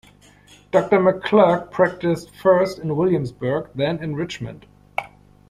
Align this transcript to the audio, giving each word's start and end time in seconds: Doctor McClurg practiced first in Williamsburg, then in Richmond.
Doctor 0.71 0.99
McClurg 0.99 1.69
practiced 1.69 2.31
first 2.35 2.79
in 2.79 2.95
Williamsburg, 2.95 3.69
then 3.75 4.01
in 4.03 4.15
Richmond. 4.15 4.65